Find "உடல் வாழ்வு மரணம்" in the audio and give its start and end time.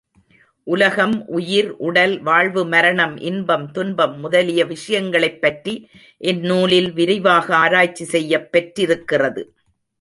1.71-3.17